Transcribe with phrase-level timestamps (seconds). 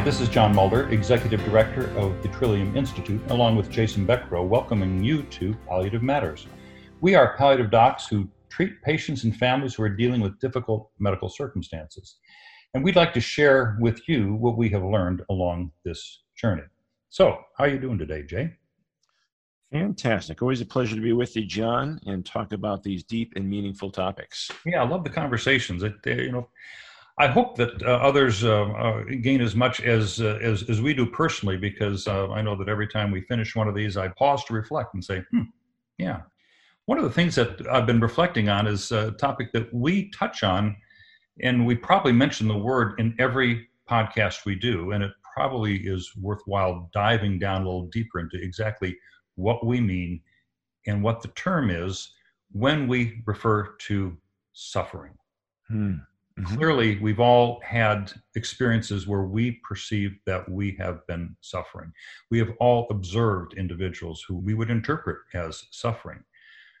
[0.00, 4.48] Hi, this is John Mulder, Executive Director of the Trillium Institute, along with Jason Beckrow,
[4.48, 6.46] welcoming you to Palliative Matters.
[7.02, 11.28] We are palliative docs who treat patients and families who are dealing with difficult medical
[11.28, 12.16] circumstances.
[12.72, 16.64] And we'd like to share with you what we have learned along this journey.
[17.10, 18.54] So, how are you doing today, Jay?
[19.70, 20.40] Fantastic.
[20.40, 23.90] Always a pleasure to be with you, John, and talk about these deep and meaningful
[23.90, 24.50] topics.
[24.64, 25.82] Yeah, I love the conversations.
[25.82, 26.48] It, you know,
[27.18, 30.94] I hope that uh, others uh, uh, gain as much as, uh, as as we
[30.94, 34.08] do personally, because uh, I know that every time we finish one of these, I
[34.08, 35.42] pause to reflect and say, "Hmm,
[35.98, 36.22] yeah."
[36.86, 40.42] One of the things that I've been reflecting on is a topic that we touch
[40.42, 40.76] on,
[41.42, 46.10] and we probably mention the word in every podcast we do, and it probably is
[46.16, 48.96] worthwhile diving down a little deeper into exactly
[49.36, 50.20] what we mean
[50.86, 52.12] and what the term is
[52.52, 54.16] when we refer to
[54.52, 55.12] suffering.
[55.68, 55.96] Hmm.
[56.40, 56.54] Mm-hmm.
[56.54, 61.92] Clearly, we've all had experiences where we perceive that we have been suffering.
[62.30, 66.22] We have all observed individuals who we would interpret as suffering.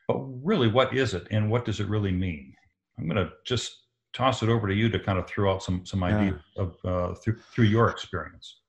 [0.08, 2.54] But really, what is it and what does it really mean?
[2.98, 3.76] I'm going to just
[4.12, 6.62] toss it over to you to kind of throw out some, some ideas yeah.
[6.62, 8.59] of uh, through, through your experience.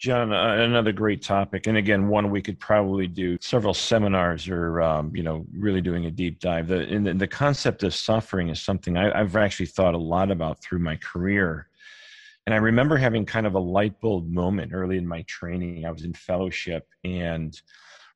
[0.00, 4.80] John, uh, another great topic, and again, one we could probably do several seminars or
[4.80, 6.68] um, you know really doing a deep dive.
[6.68, 10.62] The, the, the concept of suffering is something I, I've actually thought a lot about
[10.62, 11.68] through my career,
[12.46, 15.84] and I remember having kind of a light bulb moment early in my training.
[15.84, 17.60] I was in fellowship and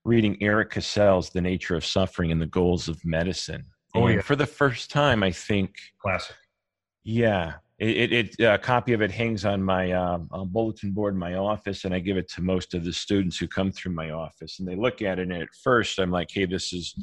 [0.05, 4.23] reading Eric Cassell's "The Nature of Suffering and the Goals of Medicine." Oh, and yeah.
[4.23, 6.37] for the first time, I think classic.
[7.03, 7.57] Yeah,
[7.89, 11.85] it, it, a copy of it hangs on my um, bulletin board in my office,
[11.85, 14.69] and I give it to most of the students who come through my office, and
[14.69, 15.23] they look at it.
[15.23, 16.95] And at first, I'm like, "Hey, this is."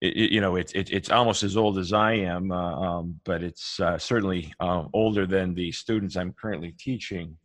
[0.00, 3.42] It, you know, it's it, it's almost as old as I am, uh, um, but
[3.42, 7.36] it's uh, certainly uh, older than the students I'm currently teaching.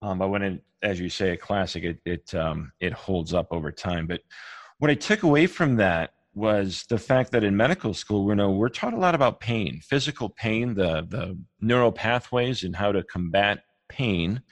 [0.00, 3.48] Um, but when it, as you say, a classic, it it um, it holds up
[3.50, 4.06] over time.
[4.06, 4.20] But
[4.78, 8.50] what I took away from that was the fact that in medical school, we know
[8.50, 13.02] we're taught a lot about pain, physical pain, the the neural pathways, and how to
[13.04, 14.42] combat pain.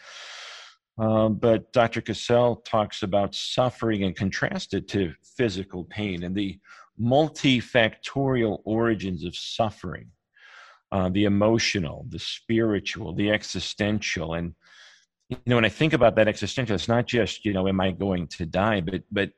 [0.99, 2.01] Um, but Dr.
[2.01, 6.59] Cassell talks about suffering and contrasted to physical pain and the
[7.01, 10.09] multifactorial origins of suffering,
[10.93, 14.55] uh, the emotional, the spiritual, the existential, and
[15.29, 17.91] you know when I think about that existential, it's not just you know am I
[17.91, 19.31] going to die, but but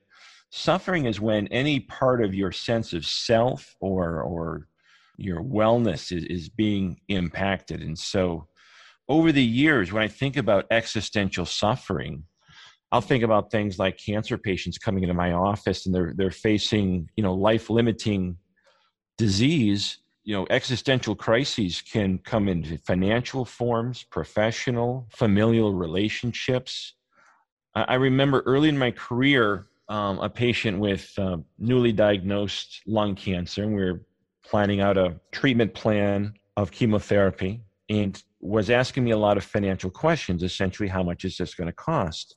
[0.56, 4.68] Suffering is when any part of your sense of self or or
[5.16, 7.82] your wellness is, is being impacted.
[7.82, 8.46] And so
[9.08, 12.22] over the years, when I think about existential suffering,
[12.92, 17.10] I'll think about things like cancer patients coming into my office and they're they're facing,
[17.16, 18.36] you know, life limiting
[19.18, 19.98] disease.
[20.22, 26.94] You know, existential crises can come in financial forms, professional, familial relationships.
[27.74, 33.62] I remember early in my career, um, a patient with uh, newly diagnosed lung cancer,
[33.62, 34.06] and we were
[34.44, 39.90] planning out a treatment plan of chemotherapy, and was asking me a lot of financial
[39.90, 40.42] questions.
[40.42, 42.36] Essentially, how much is this going to cost?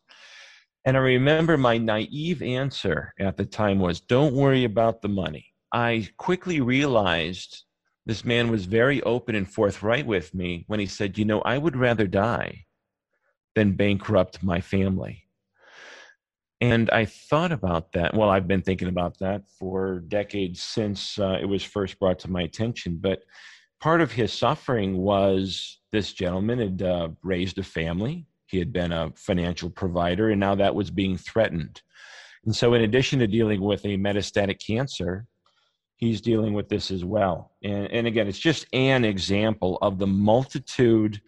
[0.86, 5.46] And I remember my naive answer at the time was, "Don't worry about the money."
[5.74, 7.64] I quickly realized
[8.06, 11.58] this man was very open and forthright with me when he said, "You know, I
[11.58, 12.66] would rather die
[13.54, 15.27] than bankrupt my family."
[16.60, 18.16] And I thought about that.
[18.16, 22.32] Well, I've been thinking about that for decades since uh, it was first brought to
[22.32, 22.98] my attention.
[23.00, 23.24] But
[23.80, 28.92] part of his suffering was this gentleman had uh, raised a family, he had been
[28.92, 31.82] a financial provider, and now that was being threatened.
[32.46, 35.26] And so, in addition to dealing with a metastatic cancer,
[35.98, 37.52] he's dealing with this as well.
[37.62, 41.22] And, and again, it's just an example of the multitude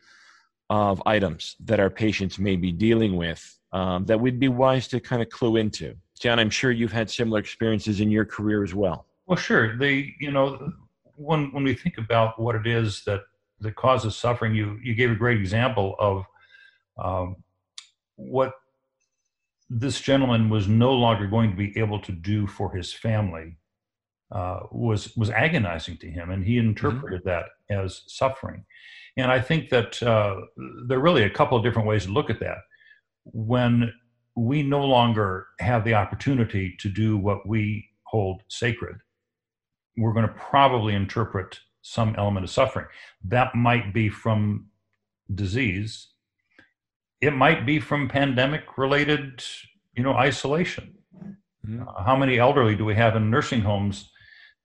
[0.69, 4.99] of items that our patients may be dealing with um, that we'd be wise to
[4.99, 5.95] kind of clue into.
[6.19, 9.05] John, I'm sure you've had similar experiences in your career as well.
[9.25, 9.77] Well, sure.
[9.77, 10.73] The you know
[11.15, 13.21] when when we think about what it is that
[13.61, 16.25] that causes suffering, you you gave a great example of
[16.97, 17.35] um,
[18.15, 18.53] what
[19.69, 23.57] this gentleman was no longer going to be able to do for his family
[24.31, 26.69] uh, was was agonizing to him, and he mm-hmm.
[26.69, 27.29] interpreted mm-hmm.
[27.29, 27.45] that
[27.83, 28.65] as suffering.
[29.17, 30.41] And I think that uh,
[30.87, 32.57] there are really a couple of different ways to look at that
[33.33, 33.93] when
[34.35, 38.97] we no longer have the opportunity to do what we hold sacred,
[39.97, 42.87] we're going to probably interpret some element of suffering.
[43.23, 44.67] That might be from
[45.33, 46.07] disease.
[47.21, 49.43] It might be from pandemic related,
[49.93, 50.95] you know, isolation.
[51.65, 51.87] Mm-hmm.
[51.87, 54.09] Uh, how many elderly do we have in nursing homes,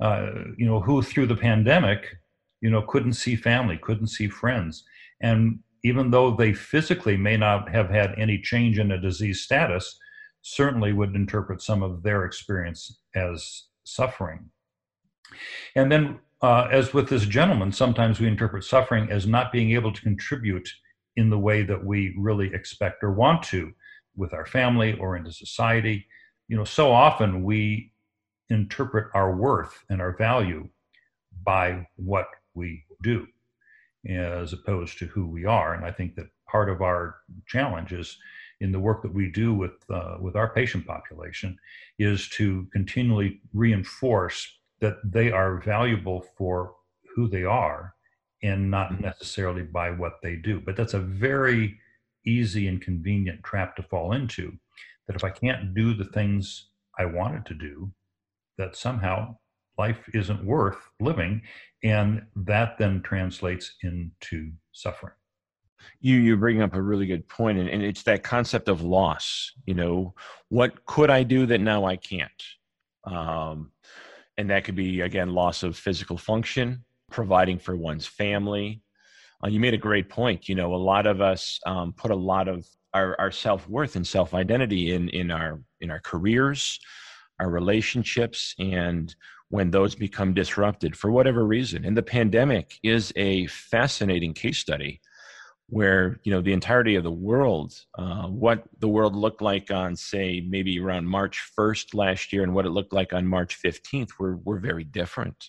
[0.01, 0.27] uh,
[0.57, 2.17] you know, who through the pandemic,
[2.61, 4.85] you know, couldn't see family, couldn't see friends.
[5.21, 9.99] And even though they physically may not have had any change in a disease status,
[10.41, 14.51] certainly would interpret some of their experience as suffering.
[15.77, 19.93] And then, uh, as with this gentleman, sometimes we interpret suffering as not being able
[19.93, 20.69] to contribute
[21.17, 23.73] in the way that we really expect or want to
[24.17, 26.07] with our family or into society.
[26.49, 27.93] You know, so often we
[28.49, 30.69] interpret our worth and our value
[31.45, 33.27] by what we do
[34.09, 35.75] as opposed to who we are.
[35.75, 37.17] And I think that part of our
[37.47, 38.19] challenge is
[38.61, 41.59] in the work that we do with uh, with our patient population
[41.99, 46.75] is to continually reinforce that they are valuable for
[47.15, 47.95] who they are
[48.43, 49.05] and not mm-hmm.
[49.05, 50.61] necessarily by what they do.
[50.61, 51.79] But that's a very
[52.27, 54.53] easy and convenient trap to fall into.
[55.07, 56.69] That if I can't do the things
[56.99, 57.93] I wanted to do,
[58.57, 59.37] that somehow
[59.79, 61.43] life isn't worth living.
[61.83, 65.15] And that then translates into suffering.
[66.01, 69.53] You you bring up a really good point, and, and it's that concept of loss.
[69.67, 70.15] You know,
[70.49, 72.43] what could I do that now I can't?
[73.05, 73.71] Um,
[74.39, 78.83] and that could be again loss of physical function, providing for one's family.
[79.45, 80.49] Uh, you made a great point.
[80.49, 83.97] You know, a lot of us um, put a lot of our, our self worth
[83.97, 86.81] and self identity in in our in our careers,
[87.41, 89.15] our relationships, and
[89.51, 91.85] when those become disrupted for whatever reason.
[91.85, 95.01] And the pandemic is a fascinating case study
[95.69, 99.97] where you know the entirety of the world uh, what the world looked like on
[99.97, 104.11] say maybe around march 1st last year and what it looked like on march 15th
[104.19, 105.49] were, were very different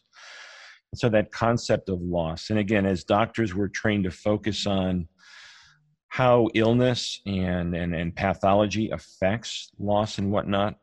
[0.92, 5.08] and so that concept of loss and again as doctors we're trained to focus on
[6.08, 10.76] how illness and and, and pathology affects loss and whatnot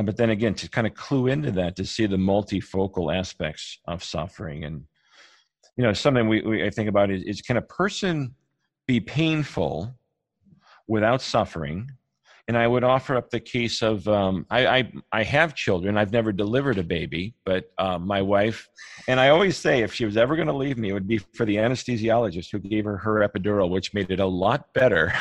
[0.00, 3.78] uh, but then again, to kind of clue into that, to see the multifocal aspects
[3.86, 4.84] of suffering, and
[5.76, 8.34] you know, something we, we I think about is, is can a person
[8.86, 9.94] be painful
[10.88, 11.90] without suffering?
[12.48, 15.98] And I would offer up the case of um, I, I, I have children.
[15.98, 18.68] I've never delivered a baby, but uh, my wife,
[19.06, 21.18] and I always say if she was ever going to leave me, it would be
[21.18, 25.12] for the anesthesiologist who gave her her epidural, which made it a lot better.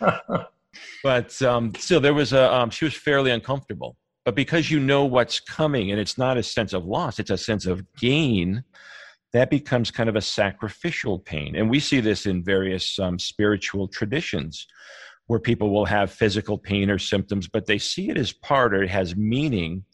[1.02, 3.96] but um, still, there was a um, she was fairly uncomfortable.
[4.24, 7.36] But because you know what's coming, and it's not a sense of loss, it's a
[7.36, 8.62] sense of gain.
[9.32, 13.88] That becomes kind of a sacrificial pain, and we see this in various um, spiritual
[13.88, 14.66] traditions,
[15.26, 18.82] where people will have physical pain or symptoms, but they see it as part or
[18.82, 19.84] it has meaning,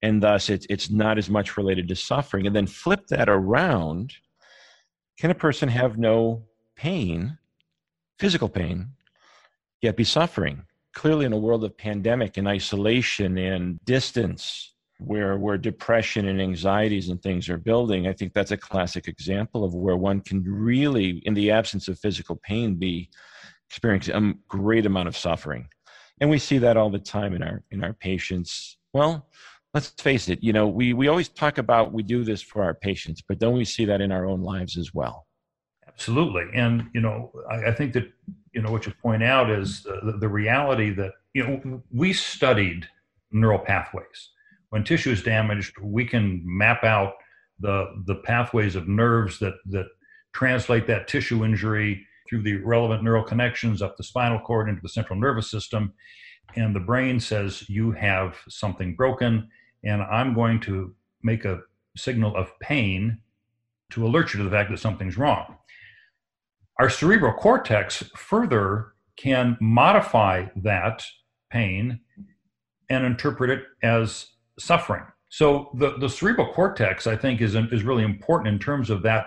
[0.00, 2.46] and thus it's it's not as much related to suffering.
[2.46, 4.14] And then flip that around:
[5.18, 6.44] can a person have no
[6.76, 7.36] pain,
[8.18, 8.92] physical pain,
[9.82, 10.64] yet be suffering.
[10.94, 17.08] Clearly, in a world of pandemic and isolation and distance, where where depression and anxieties
[17.08, 21.22] and things are building, I think that's a classic example of where one can really,
[21.24, 23.10] in the absence of physical pain, be
[23.68, 25.68] experiencing a great amount of suffering.
[26.20, 28.76] And we see that all the time in our in our patients.
[28.92, 29.26] Well,
[29.74, 32.74] let's face it, you know, we, we always talk about we do this for our
[32.74, 35.26] patients, but don't we see that in our own lives as well?
[35.94, 36.44] Absolutely.
[36.54, 38.10] And, you know, I, I think that
[38.52, 42.86] you know what you point out is the, the reality that you know we studied
[43.30, 44.30] neural pathways.
[44.70, 47.14] When tissue is damaged, we can map out
[47.60, 49.86] the the pathways of nerves that that
[50.34, 54.88] translate that tissue injury through the relevant neural connections up the spinal cord into the
[54.88, 55.92] central nervous system
[56.56, 59.46] and the brain says you have something broken
[59.84, 61.60] and i'm going to make a
[61.96, 63.18] signal of pain
[63.90, 65.56] to alert you to the fact that something's wrong
[66.78, 71.04] our cerebral cortex further can modify that
[71.50, 72.00] pain
[72.88, 74.26] and interpret it as
[74.58, 75.04] suffering.
[75.28, 79.26] So the, the cerebral cortex, I think, is, is really important in terms of that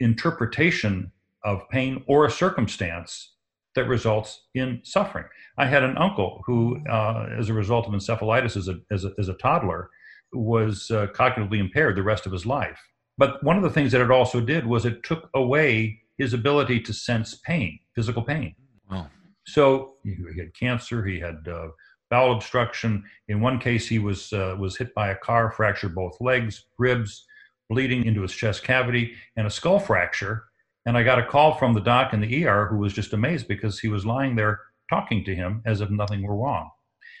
[0.00, 1.12] interpretation
[1.44, 3.34] of pain or a circumstance
[3.74, 5.26] that results in suffering.
[5.58, 9.12] I had an uncle who, uh, as a result of encephalitis as a, as a,
[9.18, 9.90] as a toddler,
[10.32, 12.80] was uh, cognitively impaired the rest of his life.
[13.18, 16.80] But one of the things that it also did was it took away his ability
[16.80, 18.54] to sense pain, physical pain.
[18.90, 19.08] Wow.
[19.46, 21.04] So he had cancer.
[21.04, 21.68] He had uh,
[22.10, 23.04] bowel obstruction.
[23.28, 27.24] In one case, he was uh, was hit by a car, fractured both legs, ribs,
[27.70, 30.44] bleeding into his chest cavity, and a skull fracture.
[30.86, 33.48] And I got a call from the doc in the ER who was just amazed
[33.48, 36.70] because he was lying there talking to him as if nothing were wrong.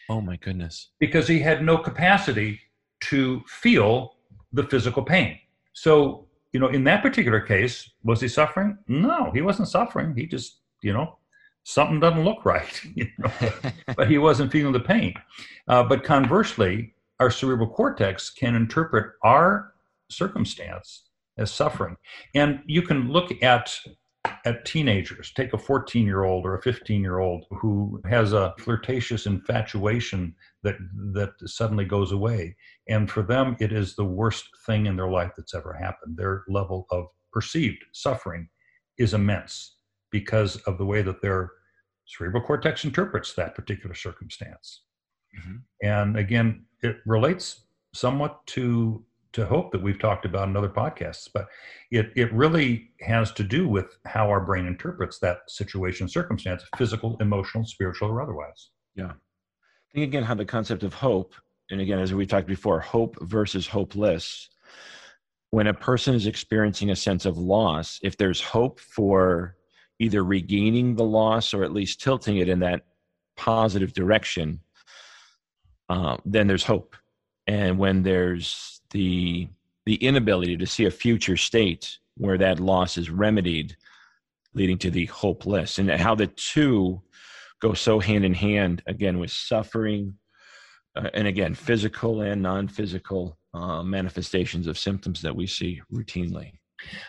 [0.08, 0.90] Oh my goodness!
[1.00, 2.60] Because he had no capacity
[3.04, 4.14] to feel
[4.52, 5.38] the physical pain.
[5.74, 8.78] So you know, in that particular case, was he suffering?
[8.88, 10.14] No, he wasn't suffering.
[10.16, 11.18] He just, you know,
[11.64, 13.30] something doesn't look right, you know,
[13.96, 15.14] but he wasn't feeling the pain.
[15.68, 19.72] Uh, but conversely, our cerebral cortex can interpret our
[20.10, 21.04] circumstance
[21.38, 21.96] as suffering.
[22.34, 23.76] And you can look at
[24.44, 25.32] at teenagers.
[25.32, 30.34] Take a 14 year old or a 15 year old who has a flirtatious infatuation
[30.62, 30.76] that,
[31.12, 32.56] that suddenly goes away.
[32.88, 36.16] And for them, it is the worst thing in their life that's ever happened.
[36.16, 38.48] Their level of perceived suffering
[38.98, 39.76] is immense
[40.10, 41.50] because of the way that their
[42.06, 44.82] cerebral cortex interprets that particular circumstance.
[45.38, 45.56] Mm-hmm.
[45.82, 47.62] And again, it relates
[47.94, 49.04] somewhat to
[49.36, 51.46] to hope that we've talked about in other podcasts, but
[51.90, 57.18] it it really has to do with how our brain interprets that situation, circumstance, physical,
[57.20, 58.70] emotional, spiritual, or otherwise.
[58.94, 59.12] Yeah.
[59.92, 61.34] Think again how the concept of hope,
[61.70, 64.48] and again, as we talked before, hope versus hopeless.
[65.50, 69.56] When a person is experiencing a sense of loss, if there's hope for
[69.98, 72.86] either regaining the loss or at least tilting it in that
[73.36, 74.60] positive direction,
[75.90, 76.96] uh, then there's hope.
[77.46, 79.48] And when there's the
[79.84, 83.76] the inability to see a future state where that loss is remedied,
[84.54, 87.00] leading to the hopeless, and how the two
[87.60, 90.14] go so hand in hand again with suffering,
[90.96, 96.52] uh, and again physical and non-physical uh, manifestations of symptoms that we see routinely.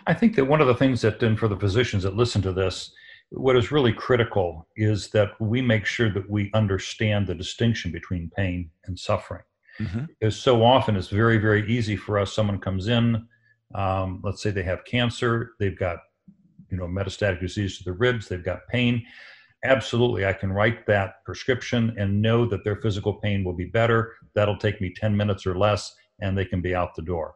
[0.06, 2.52] I think that one of the things that, and for the physicians that listen to
[2.52, 2.92] this,
[3.30, 8.32] what is really critical is that we make sure that we understand the distinction between
[8.36, 9.47] pain and suffering.
[9.80, 10.06] Mm-hmm.
[10.20, 12.34] Because so often it's very, very easy for us.
[12.34, 13.28] Someone comes in,
[13.76, 16.00] um, let's say they have cancer, they've got,
[16.70, 19.04] you know, metastatic disease to the ribs, they've got pain.
[19.64, 24.14] Absolutely, I can write that prescription and know that their physical pain will be better.
[24.36, 27.36] That'll take me 10 minutes or less, and they can be out the door.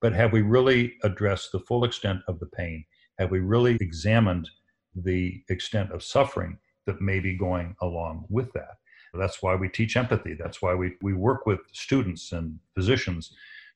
[0.00, 2.84] But have we really addressed the full extent of the pain?
[3.18, 4.48] Have we really examined
[4.94, 8.76] the extent of suffering that may be going along with that?
[9.14, 10.34] That's why we teach empathy.
[10.34, 13.34] That's why we, we work with students and physicians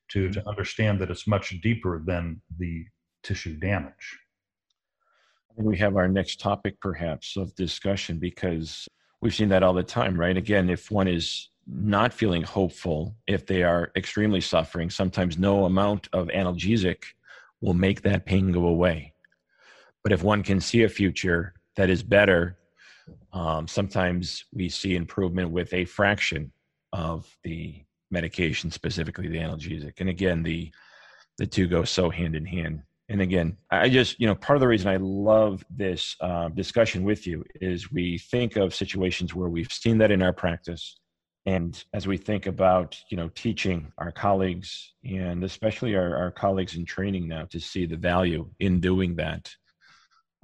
[0.09, 0.49] to, to mm-hmm.
[0.49, 2.85] understand that it's much deeper than the
[3.23, 4.19] tissue damage.
[5.55, 8.87] We have our next topic, perhaps, of discussion because
[9.21, 10.37] we've seen that all the time, right?
[10.37, 16.09] Again, if one is not feeling hopeful, if they are extremely suffering, sometimes no amount
[16.13, 17.03] of analgesic
[17.61, 19.13] will make that pain go away.
[20.03, 22.57] But if one can see a future that is better,
[23.33, 26.51] um, sometimes we see improvement with a fraction
[26.93, 29.99] of the medication, specifically the analgesic.
[29.99, 30.71] And again, the
[31.37, 32.81] the two go so hand in hand.
[33.09, 37.03] And again, I just, you know, part of the reason I love this uh, discussion
[37.03, 40.97] with you is we think of situations where we've seen that in our practice
[41.47, 46.75] and as we think about you know teaching our colleagues and especially our, our colleagues
[46.75, 49.49] in training now to see the value in doing that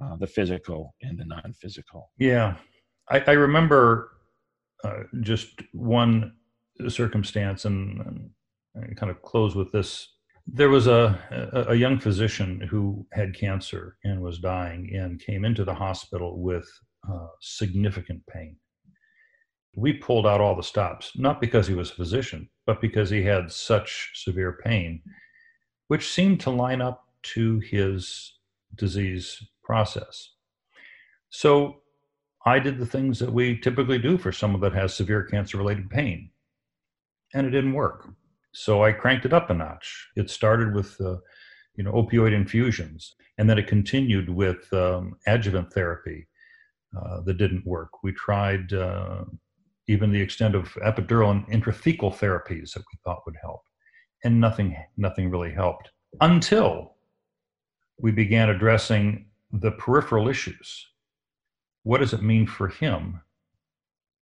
[0.02, 2.10] uh, the physical and the non-physical.
[2.18, 2.56] Yeah.
[3.10, 4.10] I, I remember
[4.82, 6.32] uh, just one
[6.88, 8.30] circumstance and,
[8.74, 10.08] and kind of close with this.
[10.46, 11.18] There was a,
[11.52, 16.38] a, a young physician who had cancer and was dying and came into the hospital
[16.40, 16.68] with
[17.10, 18.56] uh, significant pain.
[19.76, 23.22] We pulled out all the stops, not because he was a physician, but because he
[23.22, 25.02] had such severe pain,
[25.88, 28.38] which seemed to line up to his
[28.76, 30.30] disease process.
[31.30, 31.82] So
[32.46, 35.90] I did the things that we typically do for someone that has severe cancer related
[35.90, 36.30] pain,
[37.32, 38.08] and it didn't work.
[38.52, 40.08] So I cranked it up a notch.
[40.14, 41.16] It started with, uh,
[41.74, 46.28] you know, opioid infusions, and then it continued with um, adjuvant therapy
[46.96, 47.90] uh, that didn't work.
[48.04, 49.24] We tried uh,
[49.88, 53.62] even the extent of epidural and intrathecal therapies that we thought would help.
[54.22, 55.90] And nothing, nothing really helped
[56.20, 56.94] until
[57.98, 59.26] we began addressing
[59.60, 60.88] the peripheral issues.
[61.84, 63.20] What does it mean for him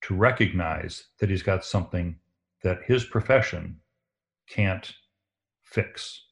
[0.03, 2.17] to recognize that he's got something
[2.63, 3.81] that his profession
[4.49, 4.93] can't
[5.63, 6.25] fix?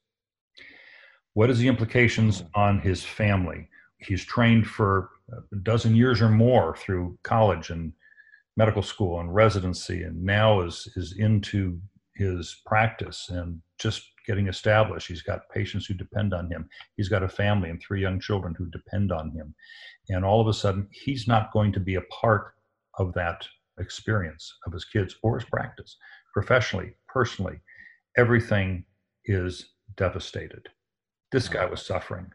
[1.33, 2.45] What is the implications hmm.
[2.55, 3.67] on his family?
[3.97, 7.93] He's trained for a dozen years or more through college and
[8.57, 11.79] medical school and residency and now is is into
[12.15, 17.23] his practice and just getting established he's got patients who depend on him he's got
[17.23, 19.53] a family and three young children who depend on him
[20.09, 22.53] and all of a sudden he's not going to be a part
[22.97, 23.47] of that
[23.79, 25.97] experience of his kids or his practice
[26.33, 27.59] professionally personally
[28.17, 28.83] everything
[29.25, 30.67] is devastated
[31.31, 32.29] this guy was suffering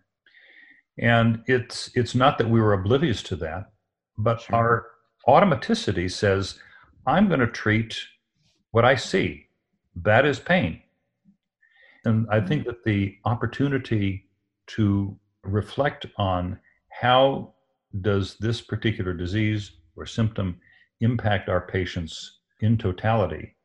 [0.98, 3.70] and it's it's not that we were oblivious to that
[4.18, 4.56] but sure.
[4.56, 4.86] our
[5.26, 6.58] automaticity says,
[7.06, 7.96] I'm going to treat
[8.70, 9.46] what I see.
[9.96, 10.82] That is pain.
[12.06, 14.28] And I think that the opportunity
[14.68, 16.56] to reflect on
[16.88, 17.54] how
[18.00, 20.60] does this particular disease or symptom
[21.00, 23.56] impact our patients in totality,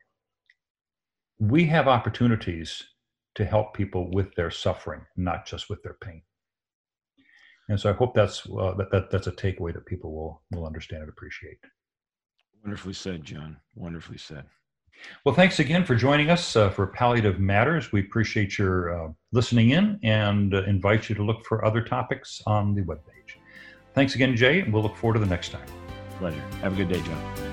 [1.38, 2.82] we have opportunities
[3.36, 6.22] to help people with their suffering, not just with their pain.
[7.68, 10.66] And so I hope that's uh, that, that that's a takeaway that people will will
[10.66, 11.58] understand and appreciate.
[12.64, 13.56] Wonderfully said, John.
[13.76, 14.46] Wonderfully said.
[15.24, 17.92] Well, thanks again for joining us uh, for Palliative Matters.
[17.92, 22.40] We appreciate your uh, listening in and uh, invite you to look for other topics
[22.46, 23.36] on the webpage.
[23.94, 25.66] Thanks again, Jay, and we'll look forward to the next time.
[26.18, 26.40] Pleasure.
[26.62, 27.51] Have a good day, John.